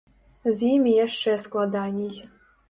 [0.53, 2.17] З імі яшчэ складаней.